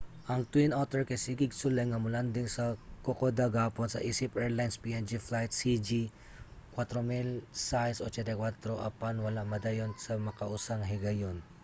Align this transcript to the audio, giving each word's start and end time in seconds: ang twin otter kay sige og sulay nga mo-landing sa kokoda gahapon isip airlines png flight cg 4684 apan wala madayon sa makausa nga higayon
ang 0.31 0.41
twin 0.51 0.73
otter 0.81 1.01
kay 1.09 1.19
sige 1.25 1.45
og 1.49 1.59
sulay 1.61 1.85
nga 1.87 2.01
mo-landing 2.03 2.49
sa 2.51 2.65
kokoda 3.05 3.45
gahapon 3.55 3.87
isip 4.11 4.31
airlines 4.43 4.75
png 4.83 5.11
flight 5.27 5.51
cg 5.59 5.89
4684 6.73 8.87
apan 8.89 9.15
wala 9.25 9.41
madayon 9.51 9.91
sa 10.05 10.13
makausa 10.27 10.73
nga 10.77 10.91
higayon 10.93 11.37